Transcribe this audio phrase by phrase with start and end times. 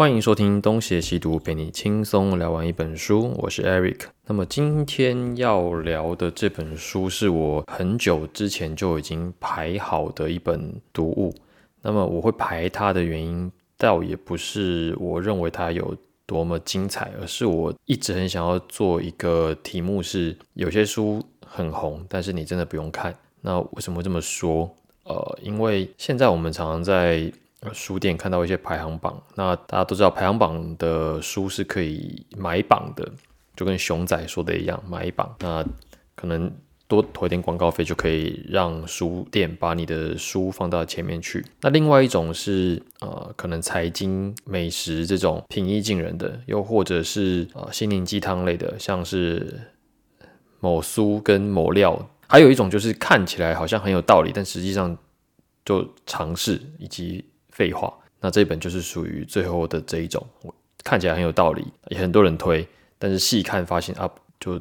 [0.00, 3.34] 欢迎收听东邪西毒，陪你轻松聊完一本书。
[3.36, 4.04] 我是 Eric。
[4.24, 11.34] 那么今天要聊的这本书是我很久之前就已经排好的一本读物。
[11.82, 15.94] 那么我会排它的原因，倒也不是我认为它有
[16.24, 23.14] 多么精彩，而是我一直很想要做一个题目，是有些书很红，但是你真的不用看。
[23.42, 24.74] 那为什么这么说？
[25.04, 27.30] 呃，因为现在我们常常在
[27.74, 33.06] 书店看到一些排行榜，那大家都知道排行榜的书是可以买榜的，
[33.54, 35.36] 就跟熊仔说的一样，买榜。
[35.40, 35.62] 那
[36.14, 36.50] 可能
[36.88, 41.44] 多投一点广告费，就可以让书店把你的书放到前面去。
[41.60, 49.68] 那另外一种是呃，可能财经、美食这种平易近人的，又或者是呃心灵鸡汤类的，像是
[50.60, 52.08] 某书跟某料。
[52.26, 54.96] 还有一种就是看起来好像很有道理，但实际上
[55.62, 57.22] 就尝试以及。
[57.52, 60.54] 废话，那这本就是属于最后的这一种，我
[60.84, 62.66] 看起来很有道理，也很多人推，
[62.98, 64.60] 但是细看发现啊，就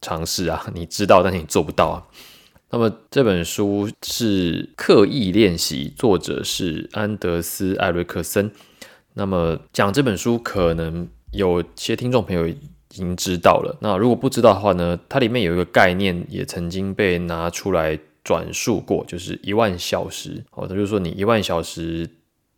[0.00, 2.06] 尝试啊，你知道，但是你做不到啊。
[2.70, 8.50] 那么这本书是《刻意练习》，作者是安德斯·艾瑞克森。
[9.14, 13.76] 那么讲这本书，可能有些听众朋友已经知道了。
[13.80, 20.44] 那如果不知道的话呢，它里面有一个概念，也曾经被拿出来转述过，就是一万小时。
[20.52, 22.08] 哦，他就说你一万小时。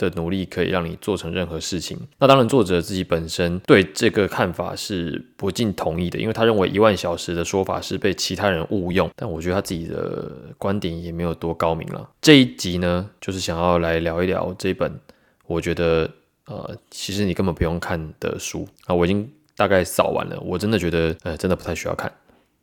[0.00, 1.98] 的努力可以让你做成任何事情。
[2.18, 9.10] 那当然，作者自己本身对这个看法是不尽同意的，因为他认为一万小时的说法是被其他人误用。
[9.14, 12.08] 但我觉得他自己的观点也没有多高明了。
[12.22, 14.98] 这一集呢，就是想要来聊一聊这本
[15.46, 16.10] 我觉得
[16.46, 18.94] 呃，其实你根本不用看的书啊。
[18.94, 22.10] 我已经大概扫完了，我真的觉得呃，真的不太需要看。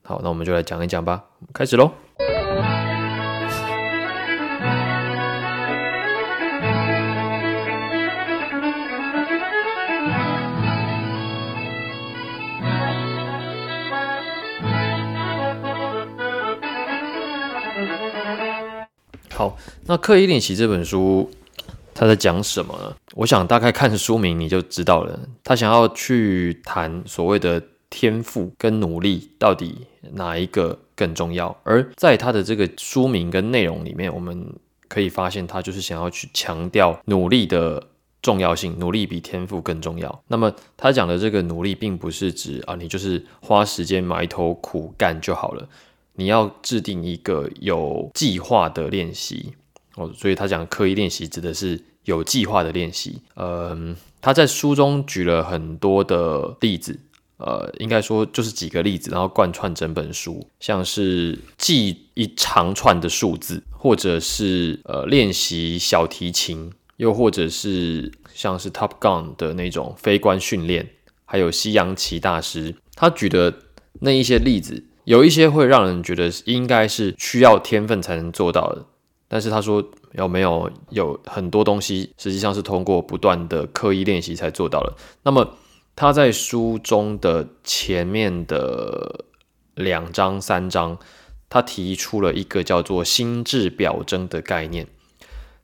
[0.03, 1.91] 好，那我们就来讲一讲吧，开始喽。
[19.89, 21.31] 那刻意练习这本书，
[21.93, 22.93] 他在讲什么呢？
[23.15, 25.17] 我想大概看书名你就知道了。
[25.45, 31.57] 他想要去谈所谓的天赋跟努力到底哪一个更重要？
[31.63, 34.45] 而在他的这个书名跟内容里面，我们
[34.89, 37.81] 可以发现，他就是想要去强调努力的
[38.21, 40.21] 重要性，努力比天赋更重要。
[40.27, 45.69] 那么他讲的这个努力，并不是指啊，你就是花时间埋头苦干就好了。
[46.19, 49.53] 你要制定一个有计划的练习
[49.97, 53.21] 哦，所以他讲刻意练习指的是有计划的练习。
[53.35, 56.99] 嗯，他在书中举了很多的例子，
[57.37, 70.87] 呃，应该说就是几个例子，然后贯穿整本书，像是记一长串的数字，或者是呃练习小提琴，又或者是像是 Top Gun 的那种飞官训练，
[71.25, 73.53] 还有西洋棋大师，他举的
[74.01, 74.85] 那一些例子。
[75.07, 78.85] 有一些会让人觉得应该是需要天分才能做到的，
[79.27, 79.83] 但是他说
[80.13, 84.97] 有没有有很多东西实际上是通过不断的刻意练习才做到了。
[85.23, 85.57] 那么
[85.95, 89.25] 他在书中的前面的
[89.75, 90.97] 两章三章，
[91.49, 94.87] 他提出了一个叫做心智表征的概念。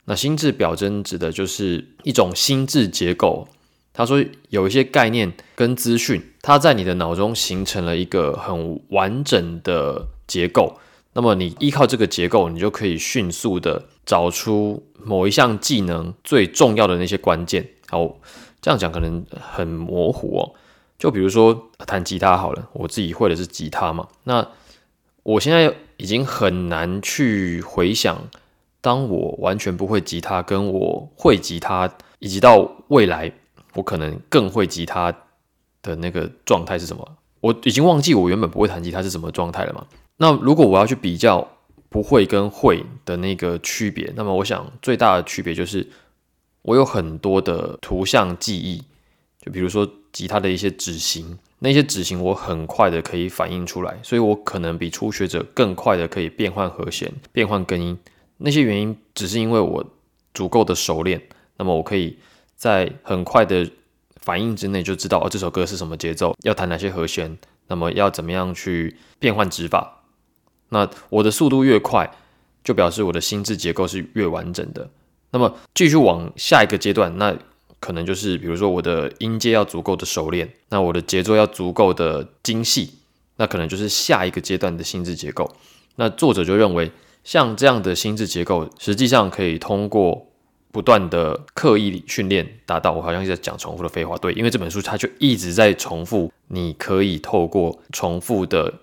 [0.06, 3.48] 那心智表征指的就是一种心智结构。
[3.94, 10.78] 他说有一些概念跟资讯，它在你的脑中形成了一个很完整的结构。
[11.14, 17.70] 那么你依靠这个结构，你就可以迅速的找出某一项技能最重要的那些关键。
[17.90, 18.18] 好，
[18.62, 20.54] 这样讲可能很模糊哦。
[20.98, 24.08] 就比如说弹吉他好了，我自己会的是吉他嘛。
[24.24, 24.48] 那
[25.24, 28.30] 我现在已经很难去回想，
[28.82, 33.32] 当我完全不会吉他，跟我会吉他，以及到未来。
[33.76, 35.12] 我可能更会吉他
[35.82, 37.18] 的那个状态是什么？
[37.40, 39.84] 我已经忘记我原本不会弹吉他是什么状态了嘛？
[40.24, 41.46] 那如果我要去比较
[41.90, 45.86] 不会跟会的那个区别，那么我想最大的区别就是
[46.62, 48.82] 我有很多的图像记忆，
[49.42, 58.00] 就比如说吉他的一些指型，那些指型我很快的可以反映出来，所以我可能比初学者更快的可以变换和弦、变换根音。
[58.38, 59.86] 那些原因只是因为我
[60.34, 61.22] 足够的熟练，
[61.58, 62.18] 那么我可以。
[62.56, 63.70] 在很快的
[64.22, 67.38] 反应之内就知道哦，这首歌是什么节奏，要弹哪些和弦，
[67.68, 70.03] 那么要怎么样去变换指法。
[70.70, 72.10] 那我的速度越快，
[72.64, 74.90] 就表示我的心智结构是越完整的。
[75.32, 77.36] 那么继续往下一个阶段，那
[77.80, 82.96] 可能就是比如说我的音阶要足够的熟练，那我的节奏要足够的精细，
[83.38, 85.56] 那可能就是下一个阶段的心智结构。
[85.96, 86.92] 那作者就认为，
[87.24, 90.28] 像这样的心智结构，实际上可以通过。
[90.74, 92.92] 不断的刻意训练达到。
[92.94, 98.74] 我好像在讲重复的废话，对，因为这本书它就一直在重复，你可以透过重复的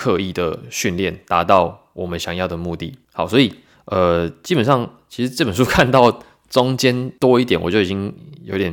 [0.00, 2.96] 刻意的训练达到我们想要的目的。
[3.12, 3.52] 好，所以
[3.84, 8.10] 呃，基本上其实这本书看到中间多一点，我就已经
[8.42, 8.72] 有点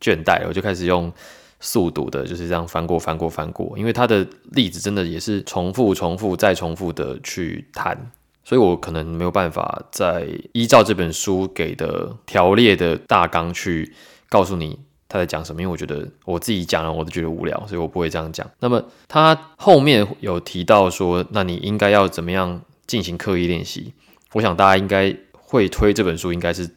[0.00, 1.12] 倦怠了，我就开始用
[1.60, 8.10] 速读的，就是这样翻过翻过翻过，因为它的例子真的也是重复重复再重复的去谈。
[8.42, 13.94] 所以我可能没有办法再依照这本书给的条列的大纲去
[14.28, 18.48] 告诉你他在讲什么，因为我觉得我自己讲了我都觉得无聊，所以我不会这样讲。
[18.60, 23.92] 那么他后面有提到说，那你应该要怎么样进行刻意练习？
[24.32, 26.68] 我想大家应该会推这本书，应该是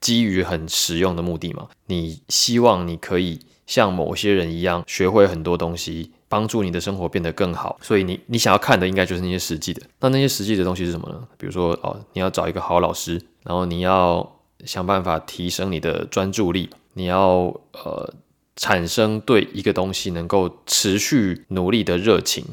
[0.00, 1.68] 基于很实用的目的嘛。
[1.86, 6.12] 你希望你可以像某些人一样学会很多东西。
[6.26, 9.80] 帮助你的生活变得更好，所以你你想要看的应该就是那些实际的。
[10.00, 11.22] 那那些实际的东西是什么呢？
[11.38, 14.28] 比如说哦，你要找一个好老师，然后你要
[14.64, 18.12] 想办法提升你的专注力，你要呃
[18.56, 22.44] 产生对一个东西能够持续努力的热情。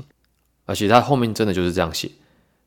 [0.66, 2.12] 而且他后面真的就是这样写。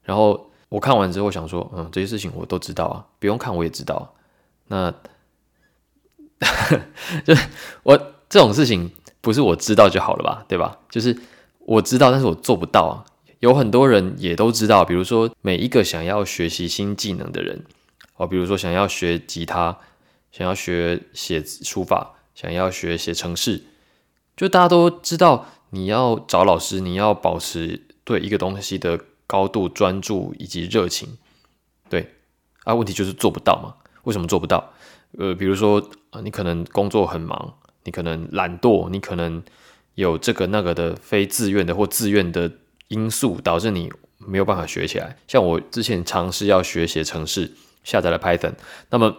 [0.02, 4.14] 然后我看完之后想说，嗯，这些事情我都知道啊，不用看我也知道。
[4.68, 4.92] 那
[7.24, 7.34] 就
[7.82, 7.96] 我
[8.28, 8.90] 这种事情。
[9.24, 10.78] 不是我知道就好了吧，对吧？
[10.90, 11.18] 就是
[11.60, 13.00] 我知道，但是我做不到啊。
[13.40, 17.64] 有很多人也都知道，比如说每一个想要学习新技能的人，
[18.16, 19.78] 哦，比如说想要学吉他，
[20.36, 23.62] 想要学写书法，想要学写程式，
[24.36, 28.98] 就大家都知道，你要找老师，你要保持对一个东西的
[29.28, 31.16] 高度专注以及热情，
[31.88, 32.14] 对
[32.64, 33.76] 啊，问题就是做不到嘛？
[34.02, 34.72] 为什么做不到？
[35.16, 35.88] 呃，比如说，
[36.24, 37.54] 你可能工作很忙。
[37.86, 39.42] 你可能懒惰，你可能
[39.94, 42.50] 有这个那个的非自愿的或自愿的
[42.88, 45.18] 因素，导致你没有办法学起来。
[45.28, 47.52] 像我之前尝试要学写程式，
[47.84, 48.54] 下载了 Python，
[48.88, 49.14] 那么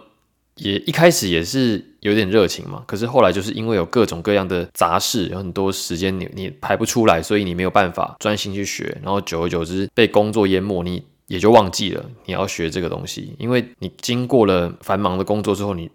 [0.56, 2.82] 也一开始也是有点热情嘛。
[2.86, 8.96] 可是后来就是因为有各种各样的杂事，有很多时间你你排不出来，所以你没有办法专心去学。
[9.02, 13.34] 然后久而久之被工作淹没，你也就忘记了你要学这个东西。
[13.38, 15.90] 因为你经过了繁忙的工作之后，你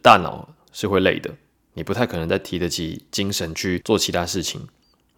[0.00, 1.30] 大脑是会累的。
[1.74, 4.60] 你不太可能再提得起精神去做其他事情，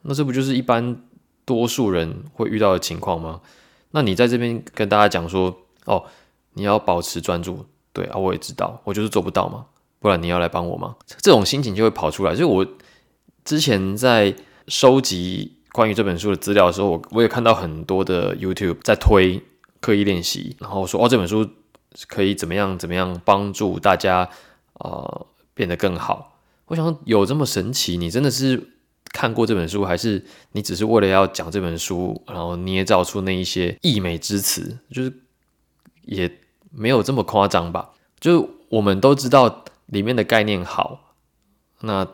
[0.03, 1.03] 那这不就是一般
[1.45, 3.41] 多数人会遇到的情况吗？
[3.91, 6.05] 那你在这边跟大家讲说，哦，
[6.53, 9.65] 你要保持专注，对啊，我也知道，我就是做不到嘛，
[10.01, 10.97] 不然你要来帮我吗？
[11.23, 12.35] 这种心情就会跑出来。
[12.35, 12.67] 就我
[13.45, 14.35] 之前在
[14.69, 19.43] 收集关于这本书的资料的时候，我我也看到很多的 YouTube 在推
[19.81, 21.49] 刻意练习，然后说哦，这本书
[22.09, 24.29] 可以怎么样怎么样帮助大家
[24.75, 26.39] 啊变得更好。
[26.67, 27.97] 我想有这么神奇？
[27.97, 28.71] 你真的是
[29.13, 34.79] 看过这本书，还是你只是为了要讲这本书，然后捏造出那一些溢美之词？
[34.91, 35.13] 就是
[36.03, 36.29] 也
[36.75, 37.91] 没有这么夸张吧？
[38.19, 41.15] 就是我们都知道里面的概念好，
[41.81, 42.07] 那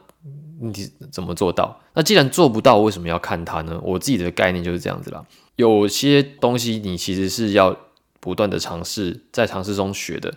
[0.60, 1.80] 你怎么做到？
[1.94, 3.80] 那既然做不到，为什么要看它呢？
[3.82, 5.24] 我自己的概念就是这样子啦。
[5.56, 7.76] 有些东西你其实是要
[8.20, 10.34] 不断的尝试，在尝试中学的。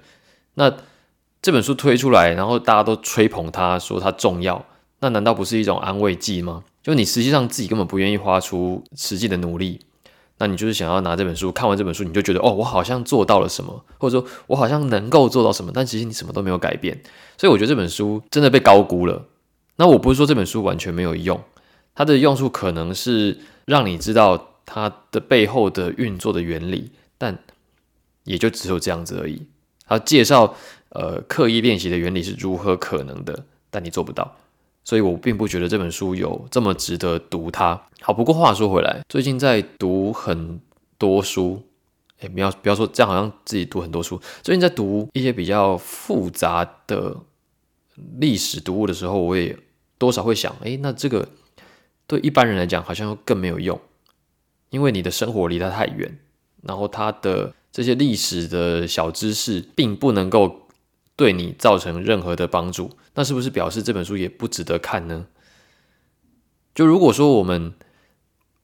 [0.55, 0.73] 那
[1.41, 4.65] 这本书推出来，然后大家都吹捧它，说它重要，
[4.99, 6.63] 那难道不是一种安慰剂吗？
[6.81, 9.79] 就你实际上自己根本不愿意花出实际的努力，
[10.43, 17.01] 那你就是想要拿这本书，看完这本书你就觉得，哦，我好像做到了什么，或者说我好像能够做到什么，但其实你什么都没有改变。
[17.37, 19.25] 所以我觉得这本书真的被高估了。
[19.77, 21.41] 那我不是说这本书完全没有用，
[21.95, 27.39] 它的用处可能是让你知道它的背后的运作的原理，但
[28.25, 29.43] 也就只有这样子而已。
[29.87, 30.55] 它介绍。
[30.95, 33.45] 呃，刻意练习的原理是如何可能的？
[33.71, 34.37] 但你做不到，
[34.83, 37.81] 所以我并不觉得这本书有这么值得读它。
[38.01, 40.59] 好，不过话说回来，最近在读很
[40.97, 41.63] 多书，
[42.19, 44.19] 哎，不要不要说这样，好像自己读很多书。
[44.41, 47.15] 最近在读一些比较复杂的
[48.17, 49.57] 历史读物的时候，我也
[49.97, 51.29] 多少会想，哎，那这个
[52.05, 53.79] 对一般人来讲好像更没有用，
[54.69, 56.19] 因为你的生活离它太远，
[56.61, 60.62] 然后它的这些历史的小知识并不能够。
[61.15, 65.27] 对你造成任何的帮助，那是不是表示这本书也不值得看呢？
[66.73, 67.73] 就如果说我们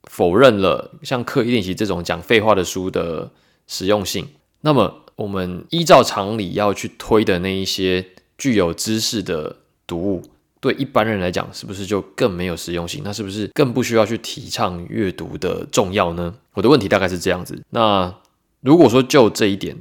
[0.05, 3.31] 否认了像刻意练习这种讲废话的书的
[3.67, 4.27] 实用性，
[4.61, 8.05] 那么我们依照常理要去推的那一些
[8.37, 10.23] 具有知识的读物，
[10.59, 13.01] 对一般人来讲，是不是就更没有实用性？
[13.03, 16.35] 那是不是更不需要去提倡阅读的重要呢？
[16.53, 17.61] 我的问题大概是这样子。
[17.69, 18.15] 那
[18.61, 19.77] 如果说就这一点，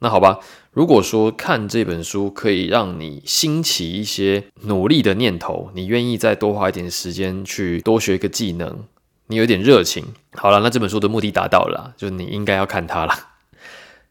[0.00, 0.38] 那好吧。
[0.72, 8.84] 如果说看这本书可以让你兴起一些努力的念头，你愿意再多花一点时间去多学一个技能，
[9.26, 13.12] 你有点热情，好了，那这本书的目的达到了，就你应该要看它了。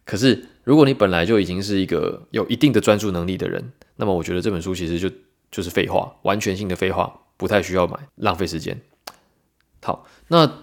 [0.03, 5.09] 可是如果你本来就已经是一个有一定的专注能力的人，那么我觉得这本书其实就
[5.49, 8.81] 就是废话，完全性的废话，不太需要买，浪费时间。
[9.81, 10.59] 好，那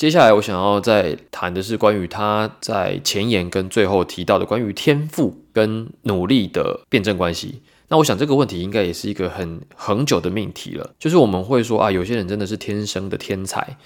[0.00, 7.60] 接下来我想要再谈的是关于他在前言跟最后提到的关于天赋跟努力的辩证关系。
[7.88, 13.76] 那我想这个问题应该也是一个很恒久的命题了，就是我们会说啊，有些人真的是天生的天才，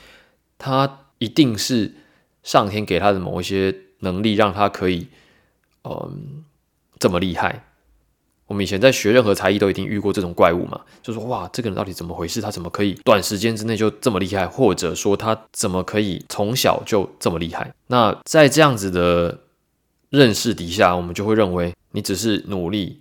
[0.56, 1.92] 他一定是
[2.44, 5.08] 上天给他的某一些能力，让他可以。
[5.82, 6.44] 嗯，
[7.00, 7.64] 这么厉害！
[8.46, 12.40] 我们以前在学任何才艺都一定遇过这种怪物嘛，就说哇，这个人到底怎么回事？
[12.40, 14.46] 他怎么可以短时间之内就这么厉害？
[14.46, 17.74] 或者说他怎么可以从小就这么厉害？
[17.86, 19.38] 那在这样子的
[20.10, 23.00] 认识底下，我们就会认为你只是努力，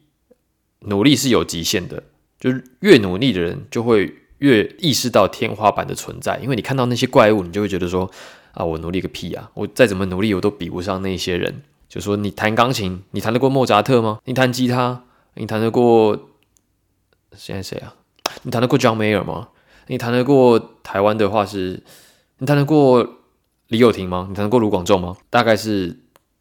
[0.80, 2.04] 努力是有极限的，
[2.40, 8.10] 就是越努力的人就会越意识到天花板的存在，因为你看到那些怪物，你就会觉得说
[8.54, 9.50] 啊，我努力个屁啊！
[9.56, 11.64] 我再怎么努力，我都比不上那些人。
[11.90, 14.20] 就说你弹钢琴，你弹得过莫扎特吗？
[14.26, 15.04] 你弹吉他，
[15.36, 16.30] 你弹得过
[17.36, 17.96] 现在谁啊？
[18.44, 19.50] 你弹得过 John Mayer 吗？
[19.88, 21.82] 你弹得过台湾的话是，
[22.38, 23.08] 你弹得过
[23.68, 24.28] 李友廷吗？
[24.30, 25.18] 你弹得过卢广仲吗？
[25.30, 26.00] 大概是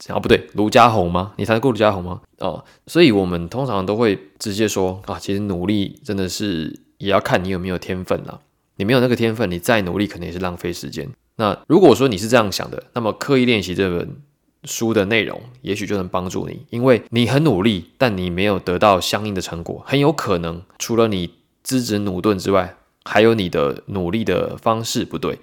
[0.08, 1.32] 啊，不对，卢家宏吗？
[1.36, 2.20] 你弹得过卢家宏吗？
[2.38, 8.40] 哦，所以我们通常都会直接说啊，其实努力真的是也要看你有没有天分啦。
[8.76, 11.08] 你没有那个天分，你再努力可能也是浪费时间。
[11.36, 14.16] 那如果说你是这样想的，那么刻意练习这本。
[14.64, 25.40] 书的内容也许就能帮助你，因为你很努力，但你没有得到相应的成果，很有可能除了你资质努钝之外，还有你的努力的方式不对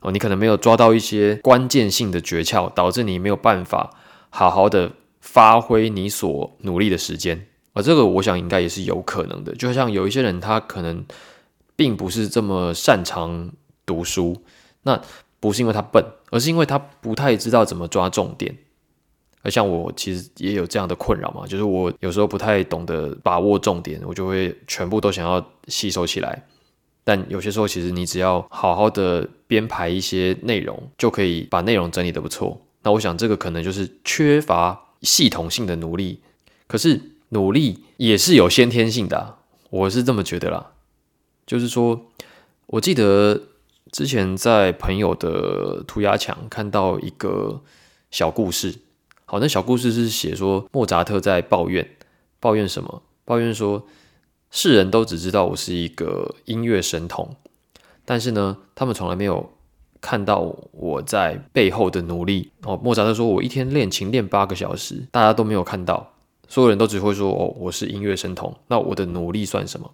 [0.00, 3.90] 哦，你可能没有抓到一些关键性的诀窍，导致你没有办法
[4.28, 11.04] 好好的发挥你所努力的时间，而这个我想应该也是有可能的，就像有一些人他可能
[11.74, 13.52] 并不是这么擅长
[13.86, 14.42] 读书，
[14.82, 15.00] 那。
[15.40, 16.02] 不是因为他笨，
[16.34, 18.52] 而是因为他不太知道怎么抓重点。
[19.42, 26.42] 而像我其实也有这样的困扰嘛，就是我有时候不太懂得把握重点，我就会全部都想要吸收起来。
[27.04, 32.60] 但有些时候，其实你只要好好的编排一些内容，就可以把内容整理的不错。
[32.82, 36.20] 那我想这个可能就是缺乏系统性的努力。
[36.66, 39.36] 可是努力也是有先天性的，
[39.70, 40.72] 我是这么觉得啦。
[41.46, 42.06] 就是说，
[42.66, 43.40] 我记得。
[43.94, 47.62] 之前在朋友的涂鸦墙看到一个
[48.10, 48.74] 小故事，
[49.24, 51.88] 好，那小故事是写说莫扎特在抱怨，
[52.40, 53.02] 抱怨什么？
[53.24, 53.86] 抱怨说
[54.50, 57.36] 世人都只知道我是一个音乐神童，
[58.04, 59.48] 但是呢，他们从来没有
[60.00, 62.50] 看到我在背后的努力。
[62.64, 66.14] 哦，莫扎特说我一天练琴练八个小时，大家都没有看到，
[66.48, 69.88] 所有人都只会说哦，我是音乐神童，那我的努力算什么？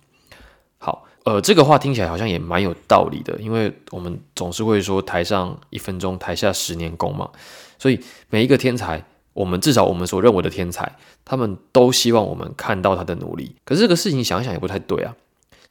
[0.81, 1.07] 好。
[1.25, 7.29] 呃，这个话听起来好像也蛮有道理的，因为我们总是会说台上一分钟，台下十年功嘛。
[7.79, 13.55] 所以每一个天才，我们至少我们所认为的天才，他们都希望我们看到他的努力。
[13.67, 15.15] 可是这个事情想想也不太对啊。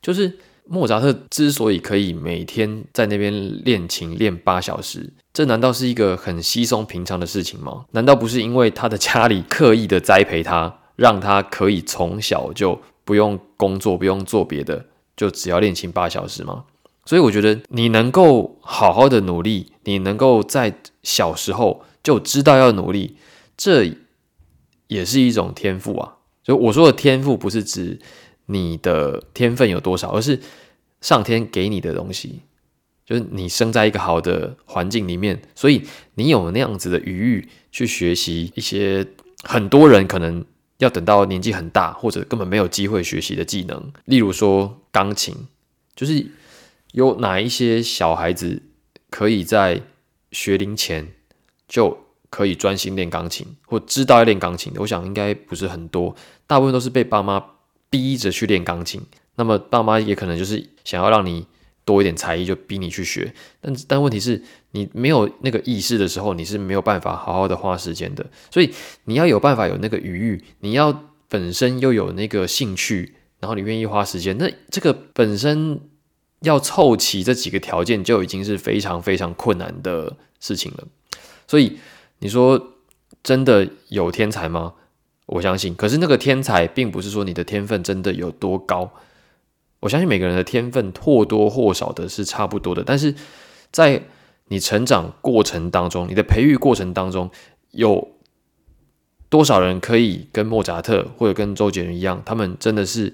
[0.03, 3.33] 就是莫扎特之所以可以每天在那边
[3.65, 7.85] 练琴练八小时，这难道是一个很稀松平常的事情吗？
[7.91, 14.85] 难道不是因为他的家里刻意的栽培他，让他可以从小就不用工作，不用做别的？
[15.19, 16.63] 就只要练琴八小时吗？
[17.03, 23.17] 所以我觉得你能够好好的努力，你能够在小时候就知道要努力，
[23.57, 23.97] 这
[24.87, 26.19] 也是一种天赋啊。
[26.45, 27.99] 所以我说的天赋不是指
[28.45, 30.39] 你的天分有多少，而是
[31.01, 32.43] 上天给你的东西，
[33.05, 35.83] 就是你生在一个好的环境里面，所以
[36.15, 39.05] 你有那样子的余裕去学习一些
[39.43, 40.45] 很多人可能。
[40.79, 45.35] 要等到年纪很大，或者根本没有机会学习的技能，例如说钢琴，
[45.95, 46.25] 就是
[46.91, 48.63] 有哪一些小孩子
[49.09, 49.81] 可以在
[50.31, 51.13] 学龄前
[51.67, 54.81] 就可以专心练钢琴，或知道要练钢琴的？
[54.81, 57.43] 我想应该不是很多，大部分都是被爸妈
[57.89, 59.01] 逼着去练钢琴。
[59.35, 61.45] 那么爸妈也可能就是想要让你。
[61.89, 64.39] 多一点才艺就逼你去学，但但问题是
[64.73, 68.23] 你没有那个意识的时候，你是没有办法好好的花时间的。
[68.51, 68.71] 所以
[69.05, 75.81] 你要有办法有那个余裕，你要本身又有那个兴趣，然后你愿意花时间，那这个本身
[76.41, 80.87] 要凑齐这几个条件就已经是非常非常困难的事情了。
[81.47, 81.79] 所以
[82.19, 82.75] 你说
[83.23, 84.75] 真的有天才吗？
[85.25, 88.91] 我相信，可是那个天才并不是说你的天分真的有多高。
[89.79, 93.15] 我相信每个人的天分或多或少的是差不多的，但是
[93.71, 94.03] 在
[94.47, 97.29] 你成长过程当中，你的培育过程当中，
[97.71, 98.15] 有
[99.29, 103.13] 多少人可以跟莫扎特或者跟周杰伦一样，他们真的是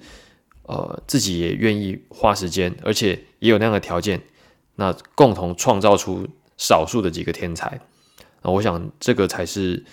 [0.64, 4.22] 呃自己也愿意花时间，而且也有那样的条件，
[4.76, 6.26] 那共同创造出
[6.58, 7.80] 少数的几个天才，
[8.42, 9.84] 那我想这个才是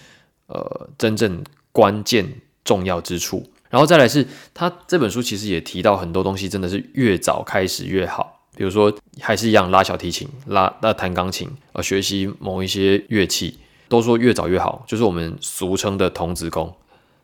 [0.47, 3.52] 呃真正关键重要之处。
[3.73, 8.41] 然后再来是，他这本书其实也提到很多东西，真的是越早开始越好。
[8.55, 16.77] 比如说，还是一样拉小提琴、拉那弹钢琴，呃，学习某一些乐器，都说越早越好，就是我们俗称的童子功。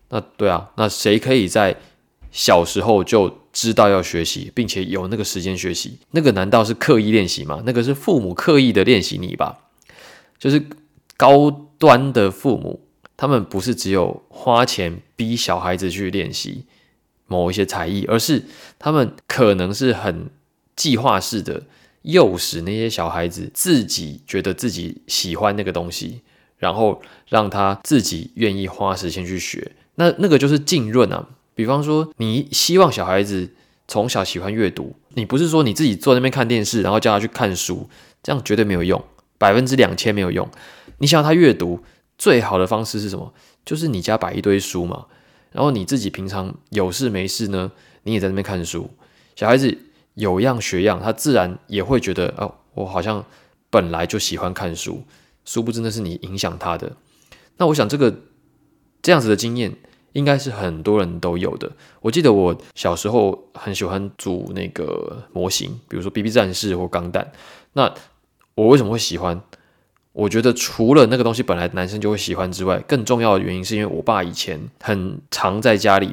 [0.08, 1.76] 那对啊，那谁可以在
[2.30, 5.98] 小时候就知道要学习，并且有那个时间学习？
[6.12, 7.62] 那个难道是刻意练习吗？
[7.66, 9.58] 那个是父母刻意的练习你吧？
[10.38, 10.64] 就是
[11.18, 12.88] 高端的父母，
[13.18, 16.64] 他们不是只有花钱逼小孩子去练习
[17.26, 18.44] 某一些才艺，而是
[18.78, 20.30] 他们可能是很。
[20.78, 21.64] 计划式的
[22.02, 26.20] 诱使那些小孩子自己觉得自己喜欢那个东西，
[26.56, 29.72] 然后让他自己愿意花时间去学。
[29.96, 31.30] 那那个就是浸润啊。
[31.56, 33.50] 比方说，你希望小孩子
[33.88, 37.90] 从小喜欢阅读，你不是说你自己坐那边看电视，然后叫他去看书，
[38.22, 39.02] 这样绝对没有用，
[39.37, 40.48] 百分之两千没有用。
[40.98, 41.82] 你想要他阅读，
[42.18, 43.32] 最好的方式是什么？
[43.64, 45.06] 就是你家摆一堆书嘛，
[45.52, 47.72] 然后你自己平常有事没事呢，
[48.02, 48.90] 你也在那边看书，
[49.34, 49.78] 小孩子。
[50.18, 53.25] 有样学样，他自然也会觉得哦，我好像
[53.70, 55.04] 本来就喜欢看书，
[55.44, 56.96] 殊不知那是你影响他的。
[57.58, 58.12] 那我想这个
[59.00, 59.76] 这样子的经验，
[60.14, 61.70] 应该是很多人都有的。
[62.00, 67.30] 我记得我小时候很喜欢组那个模型，比如说 BB 战士或钢弹。
[67.75, 67.94] 那
[68.56, 69.40] 我为什么会喜欢？
[70.18, 76.12] 我觉得除了那个东西本来男生就会喜欢之外，更重要的原因是因为我爸以前很常在家里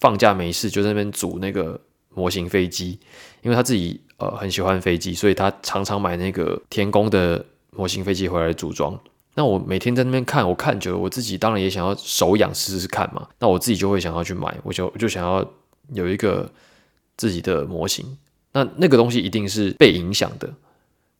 [0.00, 1.78] 放假没事就在那边组那个
[2.14, 2.98] 模型飞机。
[3.42, 8.96] 因为他自己呃很喜欢飞机，所以他常常买那个天宫的模型飞机回来组装。
[9.34, 13.26] 那我每天在那边看，我看久了，我自己当然也想要手痒试试看嘛。
[13.40, 15.44] 那我自己就会想要去买，我就就想要
[15.92, 16.48] 有一个
[17.16, 18.16] 自己的模型。
[18.52, 20.48] 那那个东西一定是被影响的，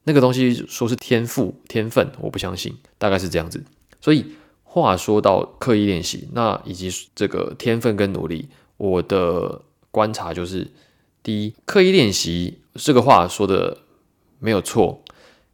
[0.04, 3.62] 那个东西说是天赋天分，我不相信，大概是这样子。
[4.00, 4.26] 所以
[4.64, 10.70] 话说到刻意练习，那以及这个天分跟努力，我的观察就是。
[11.24, 13.78] 第一，刻意练习这个话说的
[14.40, 15.04] 没有错，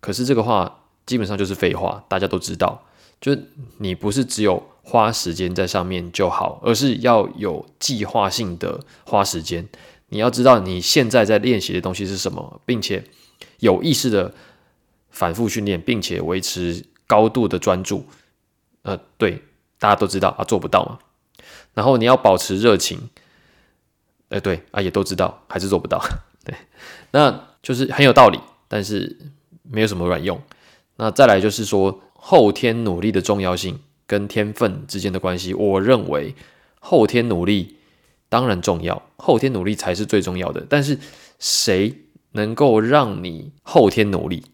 [0.00, 2.86] 可是这个话基本上就是废话，大家都知道。
[3.20, 9.68] 就是你不是只有花时间在上面就好，而是要有计划性的花时间。
[10.08, 13.04] 你要知道你现在在练习的东西是什么，并且
[13.58, 14.32] 有意识的
[15.10, 18.06] 反复训练，并且维持高度的专注。
[18.82, 19.42] 呃，对，
[19.78, 20.98] 大家都知道啊，做不到嘛。
[21.74, 23.10] 然后你要保持热情。
[24.30, 25.98] 哎，对啊，也都知道，还是做不到。
[26.44, 26.54] 对，
[27.12, 29.16] 那就是很有道理，但是
[29.62, 30.38] 没有什么卵用。
[30.96, 36.34] 那再来就是说，后天努力的重要性跟天分之间的关系，我认为
[36.78, 37.78] 后天努力
[38.28, 40.66] 当然重要，后天努力才是最重要的。
[40.68, 40.98] 但是
[41.38, 41.96] 谁
[42.32, 44.44] 能够让你后天努力？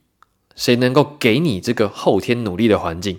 [0.55, 3.19] 谁能够给你这个后天努力的环境？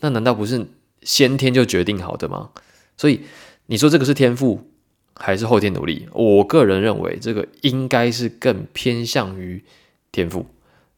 [0.00, 0.66] 那难道不是
[1.02, 2.50] 先天就决定好的吗？
[2.96, 3.22] 所以
[3.66, 4.68] 你说这个是天赋？
[5.14, 9.62] 还是后天努力，我个人认为这个应该是更偏向于
[10.10, 10.46] 天赋，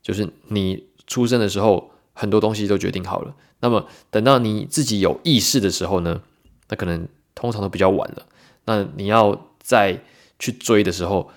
[0.01, 6.23] 就是你出生的时候很多东西都决定好了，那么等到你自己有意识的时候呢，
[6.69, 8.25] 那可能通常都比较晚了。
[8.67, 10.01] 那你要再
[10.39, 11.31] 去追的时候，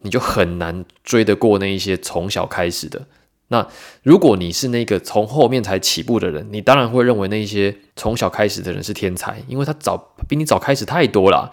[0.00, 3.06] 你就很难追得过那一些从小开始的。
[3.48, 3.66] 那
[4.02, 11.50] 如果你是那个从后面才起步的人，你当然会认为那些从小开始的人是天才，因为他早比你早开始太多了。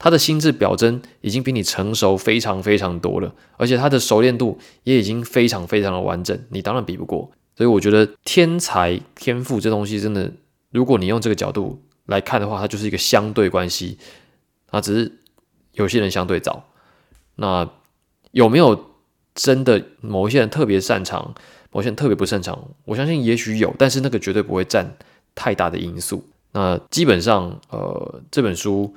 [0.00, 7.32] 他的心智表征已经比你成熟非常非常多了，而且他的熟练度也已经非常非常的完整，你当然比不过。
[7.56, 10.30] 所以我觉得天才天赋这东西真的，
[10.70, 13.98] 如果你用这个角度来看的话，它就是一个相对关系
[14.70, 15.12] 啊，只是
[15.72, 16.68] 有些人相对早。
[17.34, 17.68] 那
[18.30, 18.92] 有没有
[19.34, 21.34] 真的某一些人特别擅长，
[21.70, 22.58] 某些人特别不擅长？
[22.84, 24.96] 我相信也许有，但是那个绝对不会占
[25.34, 26.24] 太大的因素。
[26.52, 28.94] 那基本上，呃，这本书。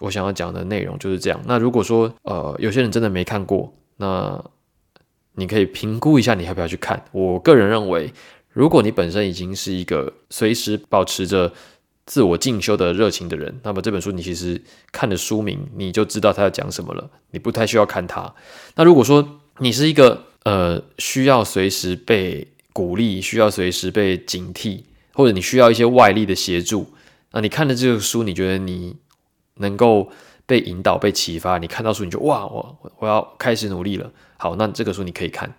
[0.00, 1.40] 我想要讲的内容就是这样。
[1.44, 4.40] 那如果说呃有些人真的没看过，那
[5.32, 7.04] 你可以评估一下你要不要去看。
[7.10, 8.12] 我个人认为，
[8.52, 11.52] 如果你本身已经是一个随时保持着
[12.08, 18.34] 自我进修的热情的人，那么这本书你其实看的书名你就知道他要讲什么了，你不太需要看它。
[18.74, 26.92] 那如果说你是一个呃需要随时被鼓励、需要随时被警惕，或者你需要一些外力的协助，
[27.30, 28.96] 那你看的这个书，你觉得你？
[29.60, 30.08] 能够
[30.46, 34.08] 被引导、被启发，你看到书你就哇，我我要开始努力了。
[34.36, 35.52] 好，那这个书你可以看。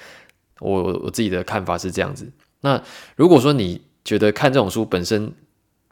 [0.60, 2.32] 我我自己的看法是这样子。
[2.62, 2.82] 那
[3.16, 5.30] 如果说你觉得看这种书本身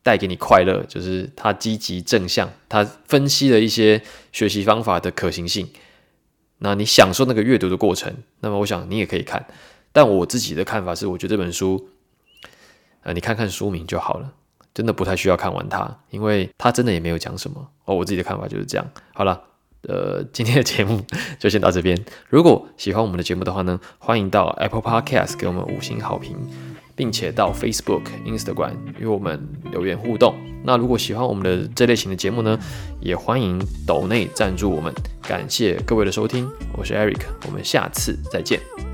[0.02, 5.68] 带给你快乐，就是它积极正向，它分析了一些学习方法的可行性，
[6.58, 9.46] 那你享受那个阅读的过程，那么我想你也可以看。
[9.92, 11.88] 但我自己的看法是，我觉得这本书，
[13.02, 14.32] 呃，你看看书名就好了。
[14.74, 17.94] 真的不太需要看完它，因为它真的也没有讲什么哦。
[17.94, 18.90] 我自己的看法就是这样。
[19.12, 19.38] 好了，
[19.82, 21.04] 呃，今天的节目
[21.38, 22.02] 就先到这边。
[22.30, 26.34] 如果喜欢我们的节目的话呢，欢迎到 Apple Podcast 给我们五星好评，
[26.94, 30.34] 并且到 Facebook、Instagram 与我们留言互动。
[30.64, 32.58] 那如果喜欢我们的这类型的节目呢，
[33.00, 34.94] 也欢迎抖内赞助我们。
[35.22, 38.91] 感谢各位的收听，我是 Eric，我们下次再见。